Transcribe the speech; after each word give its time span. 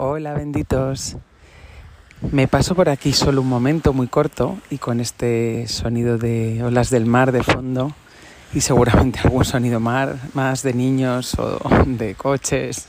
Hola 0.00 0.32
benditos. 0.32 1.16
Me 2.30 2.46
paso 2.46 2.76
por 2.76 2.88
aquí 2.88 3.12
solo 3.12 3.40
un 3.40 3.48
momento 3.48 3.92
muy 3.92 4.06
corto 4.06 4.56
y 4.70 4.78
con 4.78 5.00
este 5.00 5.66
sonido 5.66 6.18
de 6.18 6.62
olas 6.62 6.90
del 6.90 7.04
mar 7.04 7.32
de 7.32 7.42
fondo 7.42 7.90
y 8.54 8.60
seguramente 8.60 9.18
algún 9.24 9.44
sonido 9.44 9.80
más 9.80 10.62
de 10.62 10.72
niños 10.72 11.34
o 11.40 11.58
de 11.84 12.14
coches, 12.14 12.86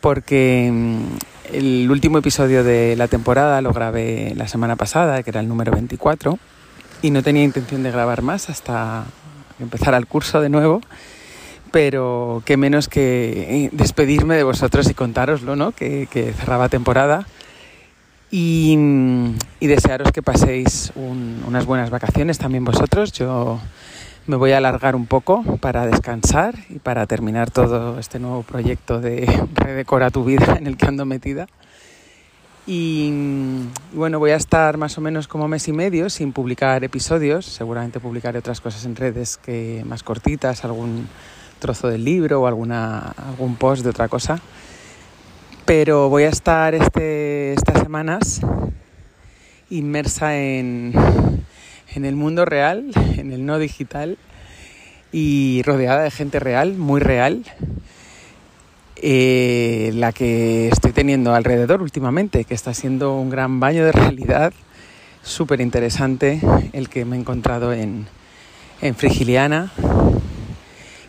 porque 0.00 0.70
mm, 0.72 1.02
el 1.52 1.90
último 1.90 2.18
episodio 2.18 2.62
de 2.62 2.94
la 2.94 3.08
temporada 3.08 3.60
lo 3.60 3.72
grabé 3.72 4.32
la 4.36 4.46
semana 4.46 4.76
pasada, 4.76 5.24
que 5.24 5.30
era 5.30 5.40
el 5.40 5.48
número 5.48 5.72
24, 5.72 6.38
y 7.02 7.10
no 7.10 7.24
tenía 7.24 7.42
intención 7.42 7.82
de 7.82 7.90
grabar 7.90 8.22
más 8.22 8.48
hasta 8.48 9.06
empezar 9.58 9.92
el 9.94 10.06
curso 10.06 10.40
de 10.40 10.50
nuevo 10.50 10.82
pero 11.76 12.42
qué 12.46 12.56
menos 12.56 12.88
que 12.88 13.66
eh, 13.66 13.70
despedirme 13.70 14.34
de 14.34 14.44
vosotros 14.44 14.88
y 14.88 14.94
contároslo, 14.94 15.56
¿no? 15.56 15.72
Que, 15.72 16.08
cerraba 16.34 16.70
temporada 16.70 17.26
y, 18.30 18.78
desearos 19.60 20.10
que 20.10 20.22
paséis 20.22 20.90
unas 20.96 21.66
buenas 21.66 21.90
vacaciones 21.90 22.38
también 22.38 22.64
vosotros. 22.64 23.12
Yo 23.12 23.60
me 24.26 24.36
voy 24.36 24.52
a 24.52 24.56
alargar 24.56 24.96
un 24.96 25.04
poco 25.04 25.42
para 25.60 25.84
descansar 25.84 26.54
y 26.70 26.78
para 26.78 27.06
terminar 27.06 27.50
todo 27.50 27.98
este 27.98 28.20
nuevo 28.20 28.42
proyecto 28.42 28.98
de 28.98 29.26
Redecora 29.54 30.08
tu 30.08 30.24
vida 30.24 30.56
en 30.58 30.66
el 30.68 30.78
que 30.78 30.86
ando 30.86 31.04
metida. 31.04 31.46
Y, 32.66 33.10
y 33.92 33.96
bueno, 33.96 34.18
voy 34.18 34.30
a 34.30 34.36
estar 34.36 34.78
más 34.78 34.96
o 34.96 35.02
menos 35.02 35.28
como 35.28 35.46
mes 35.46 35.68
y 35.68 35.74
medio 35.74 36.08
sin 36.08 36.32
publicar 36.32 36.82
episodios. 36.84 37.44
Seguramente 37.44 38.00
publicaré 38.00 38.38
otras 38.38 38.62
cosas 38.62 38.86
en 38.86 38.96
redes 38.96 39.36
que 39.36 39.84
más 39.86 40.02
cortitas, 40.02 40.64
algún 40.64 41.06
trozo 41.58 41.88
del 41.88 42.04
libro 42.04 42.42
o 42.42 42.46
alguna, 42.46 42.98
algún 42.98 43.56
post 43.56 43.82
de 43.82 43.90
otra 43.90 44.08
cosa. 44.08 44.40
Pero 45.64 46.08
voy 46.08 46.24
a 46.24 46.28
estar 46.28 46.74
este, 46.74 47.52
estas 47.52 47.82
semanas 47.82 48.40
inmersa 49.68 50.36
en, 50.36 50.92
en 51.94 52.04
el 52.04 52.14
mundo 52.14 52.44
real, 52.44 52.90
en 53.16 53.32
el 53.32 53.44
no 53.44 53.58
digital 53.58 54.16
y 55.12 55.62
rodeada 55.64 56.02
de 56.02 56.10
gente 56.10 56.38
real, 56.38 56.74
muy 56.74 57.00
real, 57.00 57.44
eh, 58.96 59.90
la 59.94 60.12
que 60.12 60.68
estoy 60.68 60.92
teniendo 60.92 61.34
alrededor 61.34 61.82
últimamente, 61.82 62.44
que 62.44 62.54
está 62.54 62.74
siendo 62.74 63.16
un 63.16 63.30
gran 63.30 63.60
baño 63.60 63.84
de 63.84 63.92
realidad, 63.92 64.52
súper 65.22 65.60
interesante 65.60 66.40
el 66.72 66.88
que 66.88 67.04
me 67.04 67.16
he 67.16 67.20
encontrado 67.20 67.72
en, 67.72 68.06
en 68.80 68.94
Frigiliana 68.94 69.72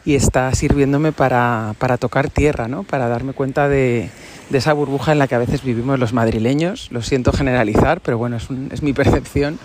y 0.07 0.15
está 0.15 0.55
sirviéndome 0.55 1.11
para, 1.11 1.75
tocar 1.99 2.29
tierra, 2.29 2.69
¿no? 2.69 2.83
para 2.83 3.09
darme 3.09 3.33
cuenta 3.33 3.67
de, 3.67 4.09
esa 4.53 4.71
burbuja 4.71 5.11
en 5.11 5.19
la 5.19 5.27
que 5.27 5.35
a 5.35 5.37
veces 5.37 5.63
vivimos 5.63 5.99
los 5.99 6.13
madrileños. 6.13 6.89
Lo 6.93 7.01
siento 7.01 7.33
generalizar, 7.33 7.99
pero 7.99 8.17
bueno, 8.17 8.37
es, 8.37 8.47
es 8.71 8.81
mi 8.81 8.93
percepción. 9.01 9.59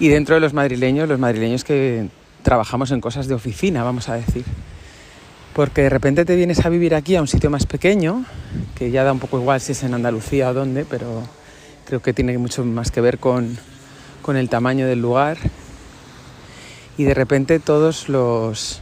Y 0.00 0.08
dentro 0.08 0.36
de 0.36 0.40
los 0.40 0.54
madrileños, 0.54 1.06
los 1.06 1.18
madrileños 1.18 1.64
que 1.64 2.08
trabajamos 2.42 2.92
en 2.92 3.02
cosas 3.02 3.28
de 3.28 3.34
oficina, 3.34 3.84
vamos 3.84 4.08
a 4.08 4.14
decir. 4.14 4.46
Porque 5.52 5.82
de 5.82 5.90
repente 5.90 6.24
te 6.24 6.34
vienes 6.34 6.64
a 6.64 6.70
vivir 6.70 6.94
aquí 6.94 7.16
a 7.16 7.20
un 7.20 7.28
sitio 7.28 7.50
más 7.50 7.66
pequeño, 7.66 8.24
que 8.74 8.90
ya 8.90 9.04
da 9.04 9.12
un 9.12 9.18
poco 9.18 9.38
igual 9.38 9.60
si 9.60 9.72
es 9.72 9.82
en 9.82 9.92
Andalucía 9.92 10.48
o 10.48 10.54
dónde, 10.54 10.86
pero 10.86 11.24
creo 11.84 12.00
que 12.00 12.14
tiene 12.14 12.38
mucho 12.38 12.64
más 12.64 12.90
que 12.90 13.02
ver 13.02 13.18
con, 13.18 13.58
con 14.22 14.38
el 14.38 14.48
tamaño 14.48 14.86
del 14.86 15.02
lugar. 15.02 15.36
Y 16.96 17.04
de 17.04 17.12
repente 17.12 17.60
todos 17.60 18.08
los, 18.08 18.80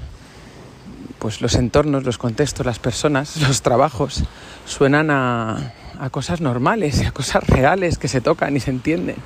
pues 1.27 1.41
los 1.41 1.57
entornos, 1.57 2.05
los 2.05 2.19
contextos, 2.19 2.65
las 2.65 2.79
personas, 2.79 3.37
los 3.49 3.61
trabajos 3.61 4.23
suenan 4.65 5.11
a, 5.11 5.73
cosas 6.13 6.41
normales, 6.41 7.05
a 7.05 7.11
cosas 7.11 7.45
reales 7.49 7.99
que 7.99 8.07
se 8.07 8.21
tocan 8.21 8.57
y 8.57 8.61
se 8.61 8.71
entienden. 8.71 9.17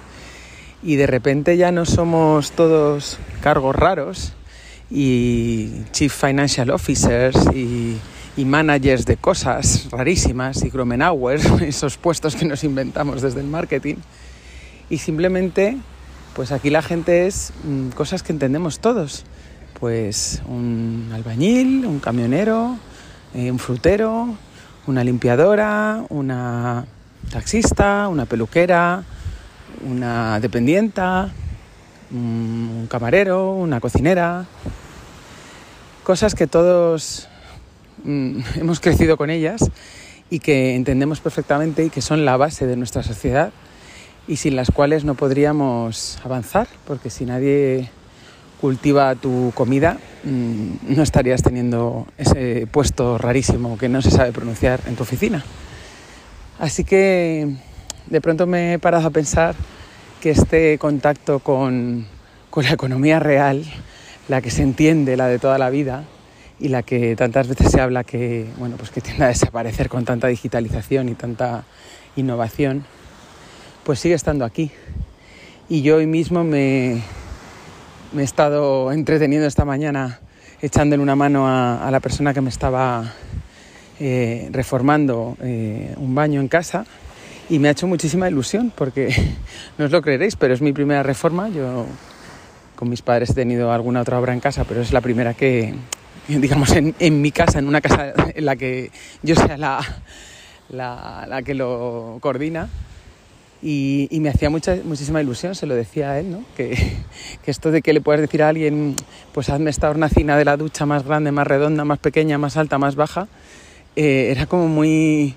Y 0.83 0.97
de 0.97 1.07
repente 1.07 1.59
ya 1.59 1.73
no 1.73 1.85
somos 1.85 2.53
todos 2.53 3.19
cargos 3.43 3.77
raros 3.77 4.33
y 4.91 5.83
chief 5.91 6.19
financial 6.19 6.71
officers 6.71 7.37
y, 7.55 7.99
y 8.35 8.45
managers 8.47 9.05
de 9.05 9.19
cosas 9.19 9.89
rarísimas 9.91 10.65
y 10.65 10.71
Gromenauer, 10.71 11.39
esos 11.61 11.99
puestos 11.99 12.35
que 12.35 12.47
nos 12.47 12.65
inventamos 12.65 13.21
desde 13.21 13.41
el 13.41 13.47
marketing. 13.47 13.97
Y 14.89 14.97
simplemente, 14.97 15.77
pues 16.35 16.51
aquí 16.51 16.71
la 16.71 16.81
gente 16.81 17.27
es 17.27 17.53
mm, 17.63 17.91
cosas 17.91 18.23
que 18.23 18.33
entendemos 18.33 18.81
todos 18.81 19.27
pues 19.81 20.43
un 20.47 21.11
albañil, 21.13 21.87
un 21.87 21.99
camionero, 22.01 22.77
eh, 23.35 23.51
un 23.51 23.59
frutero, 23.59 24.37
una 24.87 25.03
limpiadora, 25.03 26.05
una 26.11 26.85
taxista, 27.31 28.09
una 28.09 28.27
peluquera, 28.27 29.03
una 29.83 30.39
dependienta, 30.39 31.31
un 32.11 32.87
camarero, 32.91 33.53
una 33.53 33.81
cocinera, 33.81 34.45
cosas 36.05 36.35
que 36.35 36.47
todos 36.47 37.29
mm, 38.05 38.41
hemos 38.57 38.81
crecido 38.81 39.17
con 39.17 39.31
ellas 39.31 39.71
y 40.29 40.41
que 40.41 40.75
entendemos 40.75 41.21
perfectamente 41.21 41.87
y 41.87 41.91
que 41.91 42.03
son 42.03 42.27
la 42.27 42.37
base 42.37 42.67
de 42.67 42.77
nuestra 42.77 43.03
sociedad 43.03 43.51
y 44.29 44.37
sin 44.37 44.57
las 44.57 44.71
cuales 44.71 45.05
no 45.05 45.15
podríamos 45.15 46.19
avanzar, 46.23 46.69
porque 46.87 47.09
si 47.09 47.25
nadie 47.25 47.91
cultiva 48.61 49.15
tu 49.15 49.53
comida, 49.55 49.99
mm, 50.25 50.95
no 50.95 51.03
estarías 51.03 51.43
teniendo 51.43 52.07
ese 52.19 52.67
puesto 52.71 53.17
rarísimo 53.17 53.79
que 53.79 53.89
no 53.89 54.03
se 54.03 54.11
sabe 54.11 54.33
pronunciar 54.33 54.81
en 54.87 54.97
tu 54.97 55.03
oficina. 55.03 55.43
Así 56.59 56.85
que 56.85 57.57
de 58.07 58.21
pronto 58.21 58.47
me 58.47 58.75
he 58.75 58.79
parado 58.79 59.07
a 59.07 59.11
pensar 59.11 59.55
que 60.21 60.31
este 60.31 60.77
contacto 60.79 61.39
con, 61.39 62.07
la 62.55 62.71
economía 62.71 63.19
real, 63.19 63.65
la 64.29 64.43
que 64.43 64.51
se 64.51 64.63
entiende, 64.63 65.17
la 65.17 65.29
de 65.29 65.39
toda 65.39 65.57
la 65.57 65.71
vida, 65.71 66.05
y 66.59 66.69
la 66.69 66.83
que 66.83 67.17
tantas 67.17 67.49
veces 67.49 67.71
se 67.71 67.81
habla 67.81 68.05
que, 68.05 68.47
bueno, 68.59 68.77
pues 68.77 68.91
que 68.91 69.01
tiende 69.01 69.25
a 69.25 69.29
desaparecer 69.29 69.89
con 69.89 70.05
tanta 70.05 70.27
digitalización 70.27 71.09
y 71.09 71.15
tanta 71.15 71.65
innovación, 72.17 72.85
pues 73.85 74.01
sigue 74.01 74.15
estando 74.15 74.45
aquí. 74.45 74.71
Y 75.71 75.81
yo 75.81 75.97
hoy 75.97 76.07
mismo 76.07 76.45
me, 76.45 77.01
me 78.13 78.23
he 78.23 78.25
estado 78.25 78.91
entreteniendo 78.93 79.47
esta 79.47 79.65
mañana 79.65 80.19
echándole 80.61 81.03
una 81.03 81.15
mano 81.15 81.47
a, 81.47 81.89
la 81.91 82.01
persona 82.01 82.35
que 82.35 82.41
me 82.41 82.49
estaba 82.49 83.13
eh, 84.01 84.49
reformando 84.51 85.37
eh, 85.41 85.95
un 85.97 86.15
baño 86.15 86.41
en 86.41 86.49
casa 86.49 86.85
y 87.49 87.59
me 87.59 87.69
ha 87.69 87.71
hecho 87.71 87.87
muchísima 87.87 88.29
ilusión 88.29 88.73
porque 88.75 89.15
no 89.79 89.85
os 89.85 89.91
lo 89.91 90.03
creeréis, 90.03 90.37
pero 90.37 90.55
es 90.55 90.61
mi 90.61 90.73
primera 90.73 91.03
reforma. 91.03 91.49
Yo 91.49 91.87
con 92.75 92.89
mis 92.89 93.03
padres 93.03 93.31
he 93.31 93.35
tenido 93.35 93.73
alguna 93.73 94.01
otra 94.01 94.19
obra 94.19 94.33
en 94.33 94.41
casa, 94.41 94.65
pero 94.65 94.81
es 94.81 94.93
la 94.93 95.01
primera 95.01 95.35
que, 95.35 95.75
digamos, 96.29 96.73
en, 96.73 97.23
mi 97.23 97.31
casa, 97.31 97.59
en 97.59 97.69
una 97.69 97.81
casa 97.81 98.13
en 98.35 98.45
la 98.45 98.57
que 98.57 98.91
yo 99.23 99.37
sea 99.37 99.57
la, 99.57 99.81
la 100.71 101.43
que 101.45 101.55
lo 101.55 102.19
coordina 102.21 102.69
y, 103.63 104.09
me 104.21 104.31
hacía 104.31 104.49
mucha, 104.49 104.77
muchísima 104.85 105.21
ilusión, 105.21 105.55
se 105.55 105.67
lo 105.67 105.75
decía 105.75 106.13
a 106.13 106.19
él, 106.19 106.31
¿no? 106.31 106.45
que, 106.57 106.77
esto 107.47 107.71
de 107.71 107.83
que 107.83 107.93
le 107.93 108.01
puedas 108.01 108.21
decir 108.21 108.43
a 108.43 108.49
alguien, 108.49 108.97
pues 109.33 109.51
hazme 109.51 109.71
esta 109.71 109.91
hornacina 109.91 110.37
de 110.37 110.45
la 110.45 110.57
ducha 110.57 110.87
más 110.87 111.05
grande, 111.05 111.33
más 111.33 111.47
redonda, 111.47 111.85
más 111.85 111.99
pequeña, 111.99 112.39
más 112.39 112.57
alta, 112.57 112.79
más 112.79 112.97
baja, 112.97 113.29
eh, 113.97 114.29
era 114.31 114.47
como 114.47 114.69
muy, 114.69 115.35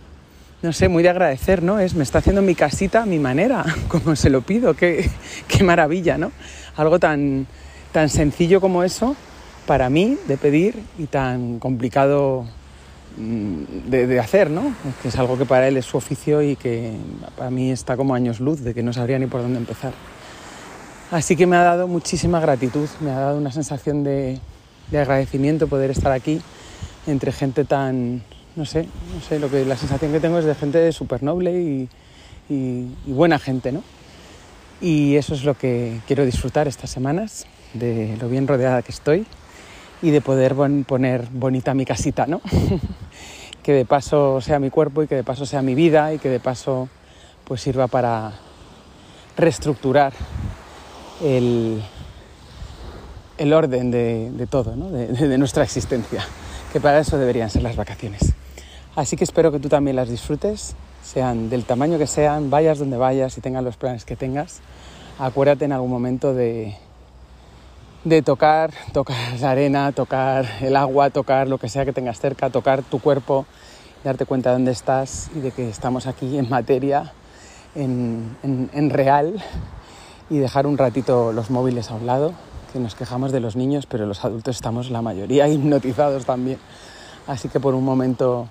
no 0.61 0.71
sé, 0.71 0.87
muy 0.87 1.03
de 1.03 1.09
agradecer, 1.09 1.63
¿no? 1.63 1.79
Es, 1.79 1.95
me 1.95 2.03
está 2.03 2.19
haciendo 2.19 2.41
mi 2.41 2.55
casita 2.55 3.03
a 3.03 3.05
mi 3.05 3.19
manera, 3.19 3.65
como 3.89 4.15
se 4.15 4.29
lo 4.29 4.41
pido, 4.41 4.73
qué, 4.73 5.09
qué 5.47 5.63
maravilla, 5.63 6.17
¿no? 6.17 6.31
Algo 6.75 6.99
tan, 6.99 7.45
tan 7.91 8.09
sencillo 8.09 8.61
como 8.61 8.83
eso, 8.83 9.15
para 9.65 9.89
mí, 9.89 10.17
de 10.27 10.37
pedir, 10.37 10.81
y 10.97 11.07
tan 11.07 11.59
complicado 11.59 12.45
Mm, 13.15 13.91
de, 13.91 14.19
hacer, 14.19 14.49
¿no? 14.49 14.73
Que 15.01 15.09
es 15.09 15.15
algo 15.17 15.37
que 15.37 15.45
para 15.45 15.67
él 15.67 15.77
es 15.77 15.85
su 15.85 15.97
oficio 15.97 16.41
y 16.41 16.55
que 16.55 16.93
para 17.37 17.51
mí 17.51 17.71
está 17.71 17.95
como 17.95 18.15
años 18.15 18.39
luz, 18.39 18.61
de 18.61 18.73
que 18.73 18.81
no 18.81 18.91
sabría 18.91 19.19
ni 19.19 19.27
por 19.27 19.41
dónde 19.41 19.59
empezar. 19.59 19.93
Así 21.11 21.35
que 21.35 21.45
me 21.45 21.55
ha 21.55 21.63
dado 21.63 21.87
muchísima 21.87 22.39
gratitud, 22.39 22.89
me 23.01 23.11
ha 23.11 23.19
dado 23.19 23.37
una 23.37 23.51
sensación 23.51 24.03
de, 24.03 24.39
agradecimiento 24.91 25.67
poder 25.67 25.91
estar 25.91 26.11
aquí 26.11 26.41
entre 27.05 27.31
gente 27.31 27.65
tan, 27.65 28.23
no 28.55 28.65
sé, 28.65 28.87
no 29.13 29.21
sé, 29.21 29.37
lo 29.39 29.49
que 29.49 29.63
la 29.63 29.77
sensación 29.77 30.11
que 30.11 30.19
tengo 30.19 30.39
es 30.39 30.45
de 30.45 30.55
gente 30.55 30.91
súper 30.91 31.21
noble 31.21 31.61
y, 31.61 31.89
y, 32.49 33.11
buena 33.11 33.37
gente, 33.37 33.71
¿no? 33.71 33.83
Y 34.81 35.15
eso 35.17 35.35
es 35.35 35.43
lo 35.43 35.55
que 35.55 35.99
quiero 36.07 36.25
disfrutar 36.25 36.67
estas 36.67 36.89
semanas, 36.89 37.45
de 37.73 38.17
lo 38.19 38.27
bien 38.27 38.47
rodeada 38.47 38.81
que 38.81 38.91
estoy 38.91 39.25
y 40.01 40.09
de 40.11 40.21
poder 40.21 40.55
poner 40.87 41.27
bonita 41.31 41.73
mi 41.73 41.85
casita, 41.85 42.25
¿no? 42.25 42.41
que 43.63 43.71
de 43.71 43.85
paso 43.85 44.41
sea 44.41 44.59
mi 44.59 44.69
cuerpo 44.69 45.01
y 45.01 45.07
que 45.07 45.15
de 45.15 45.23
paso 45.23 45.45
sea 45.45 45.61
mi 45.61 45.73
vida 45.73 46.13
y 46.13 46.19
que 46.19 46.29
de 46.29 46.39
paso 46.39 46.89
pues 47.45 47.61
sirva 47.61 47.87
para 47.87 48.33
reestructurar 49.37 50.13
el, 51.23 51.81
el 53.37 53.53
orden 53.53 53.89
de, 53.89 54.47
todo, 54.49 54.75
¿no? 54.75 54.89
de, 54.89 55.07
de 55.07 55.37
nuestra 55.37 55.63
existencia, 55.63 56.25
que 56.71 56.79
para 56.79 56.99
eso 56.99 57.17
deberían 57.17 57.49
ser 57.49 57.63
las 57.63 57.75
vacaciones. 57.75 58.33
Así 58.95 59.15
que 59.15 59.23
espero 59.23 59.51
que 59.51 59.59
tú 59.59 59.69
también 59.69 59.95
las 59.95 60.09
disfrutes 60.09 60.75
sean 61.03 61.49
del 61.49 61.65
tamaño 61.65 61.97
que 61.97 62.07
sean, 62.07 62.49
vayas 62.49 62.79
donde 62.79 62.97
vayas 62.97 63.37
y 63.37 63.41
tengas 63.41 63.63
los 63.63 63.77
planes 63.77 64.05
que 64.05 64.15
tengas, 64.15 64.59
acuérdate 65.19 65.65
en 65.65 65.71
algún 65.71 65.89
momento 65.89 66.33
de, 66.33 66.75
de 68.03 68.21
tocar, 68.21 68.71
tocar 68.91 69.17
la 69.39 69.51
arena, 69.51 69.91
tocar 69.91 70.45
el 70.61 70.75
agua, 70.75 71.09
tocar 71.09 71.47
lo 71.47 71.57
que 71.57 71.69
sea 71.69 71.85
que 71.85 71.93
tengas 71.93 72.19
cerca, 72.19 72.49
tocar 72.49 72.83
tu 72.83 72.99
cuerpo, 72.99 73.45
darte 74.03 74.25
cuenta 74.25 74.49
de 74.49 74.55
dónde 74.55 74.71
estás 74.71 75.29
y 75.35 75.39
de 75.39 75.51
que 75.51 75.69
estamos 75.69 76.07
aquí 76.07 76.37
en 76.37 76.49
materia, 76.49 77.13
en, 77.75 78.37
en, 78.43 78.89
real 78.89 79.41
y 80.29 80.37
dejar 80.37 80.67
un 80.67 80.77
ratito 80.77 81.31
los 81.31 81.49
móviles 81.49 81.89
a 81.89 81.95
un 81.95 82.05
lado, 82.05 82.33
que 82.71 82.79
nos 82.79 82.95
quejamos 82.95 83.31
de 83.31 83.39
los 83.39 83.55
niños, 83.55 83.85
pero 83.85 84.05
los 84.05 84.23
adultos 84.25 84.55
estamos 84.55 84.89
la 84.89 85.01
mayoría 85.01 85.47
hipnotizados 85.49 86.25
también. 86.25 86.59
Así 87.25 87.47
que 87.47 87.59
por 87.59 87.73
un 87.73 87.85
momento 87.85 88.49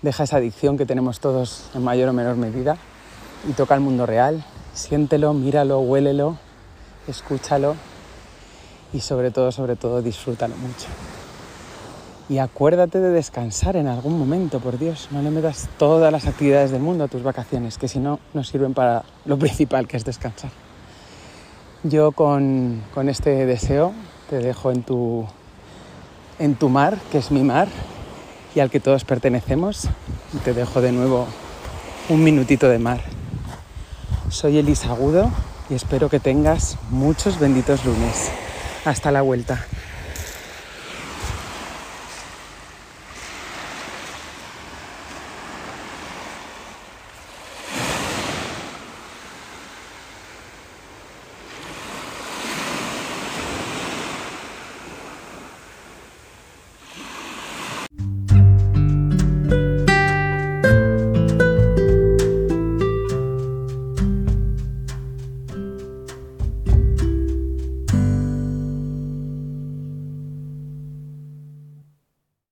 deja 0.00 0.24
esa 0.24 0.36
adicción 0.36 0.78
que 0.78 0.86
tenemos 0.86 1.18
todos 1.20 1.70
en 1.74 1.82
mayor 1.82 2.08
o 2.08 2.12
menor 2.12 2.36
medida 2.36 2.76
y 3.48 3.52
toca 3.52 3.74
el 3.74 3.80
mundo 3.80 4.06
real, 4.06 4.44
siéntelo, 4.74 5.34
míralo, 5.34 5.80
huélelo, 5.80 6.36
escúchalo 7.08 7.74
y 8.92 9.00
sobre 9.00 9.30
todo, 9.30 9.52
sobre 9.52 9.76
todo, 9.76 10.02
disfrútalo 10.02 10.56
mucho. 10.56 10.86
Y 12.28 12.38
acuérdate 12.38 13.00
de 13.00 13.10
descansar 13.10 13.76
en 13.76 13.88
algún 13.88 14.18
momento, 14.18 14.60
por 14.60 14.78
Dios. 14.78 15.08
No 15.10 15.22
le 15.22 15.30
metas 15.30 15.68
todas 15.78 16.12
las 16.12 16.26
actividades 16.26 16.70
del 16.70 16.80
mundo 16.80 17.04
a 17.04 17.08
tus 17.08 17.22
vacaciones, 17.22 17.78
que 17.78 17.88
si 17.88 17.98
no, 17.98 18.20
no 18.32 18.44
sirven 18.44 18.74
para 18.74 19.04
lo 19.24 19.38
principal, 19.38 19.86
que 19.88 19.96
es 19.96 20.04
descansar. 20.04 20.50
Yo 21.82 22.12
con, 22.12 22.82
con 22.94 23.08
este 23.08 23.44
deseo 23.44 23.92
te 24.30 24.38
dejo 24.38 24.70
en 24.70 24.82
tu, 24.82 25.26
en 26.38 26.54
tu 26.54 26.68
mar, 26.68 26.96
que 27.10 27.18
es 27.18 27.30
mi 27.30 27.42
mar, 27.42 27.68
y 28.54 28.60
al 28.60 28.70
que 28.70 28.80
todos 28.80 29.04
pertenecemos. 29.04 29.88
Y 30.32 30.38
te 30.38 30.54
dejo 30.54 30.80
de 30.80 30.92
nuevo 30.92 31.26
un 32.08 32.22
minutito 32.22 32.68
de 32.68 32.78
mar. 32.78 33.00
Soy 34.30 34.58
Elisa 34.58 34.90
Agudo 34.90 35.30
y 35.68 35.74
espero 35.74 36.08
que 36.08 36.20
tengas 36.20 36.78
muchos 36.90 37.38
benditos 37.38 37.84
lunes. 37.84 38.30
Hasta 38.84 39.10
la 39.12 39.22
vuelta. 39.22 39.64